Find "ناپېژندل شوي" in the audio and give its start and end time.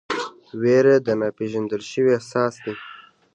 1.21-2.11